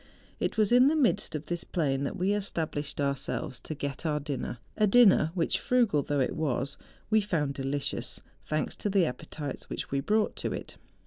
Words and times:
It 0.39 0.57
was 0.57 0.71
in 0.71 0.87
the 0.87 0.95
midst 0.95 1.35
of 1.35 1.45
this 1.45 1.63
plain 1.63 2.05
that 2.05 2.17
we 2.17 2.33
established 2.33 2.99
ourselves 2.99 3.59
to 3.59 3.75
get 3.75 4.03
our 4.03 4.19
dinner,— 4.19 4.57
a 4.75 4.87
dinner 4.87 5.29
which, 5.35 5.59
frugal 5.59 6.01
though 6.01 6.19
it 6.21 6.35
was, 6.35 6.75
we 7.11 7.21
found 7.21 7.53
delicious, 7.53 8.19
thanks 8.43 8.75
to 8.77 8.89
the 8.89 9.05
appetites 9.05 9.69
which 9.69 9.91
we 9.91 9.99
brought 9.99 10.35
to 10.37 10.53
it. 10.53 10.75